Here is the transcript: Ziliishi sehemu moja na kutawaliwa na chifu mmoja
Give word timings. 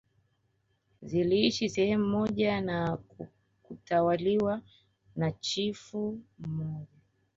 Ziliishi 1.01 1.69
sehemu 1.69 2.05
moja 2.07 2.61
na 2.61 2.97
kutawaliwa 3.63 4.61
na 5.15 5.31
chifu 5.31 6.19
mmoja 6.39 7.01